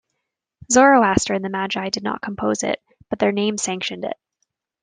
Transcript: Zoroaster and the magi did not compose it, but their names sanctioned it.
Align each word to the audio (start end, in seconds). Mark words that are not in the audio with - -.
Zoroaster 0.71 1.35
and 1.35 1.45
the 1.45 1.49
magi 1.49 1.89
did 1.89 2.01
not 2.01 2.23
compose 2.23 2.63
it, 2.63 2.81
but 3.11 3.19
their 3.19 3.31
names 3.31 3.61
sanctioned 3.61 4.03
it. 4.03 4.17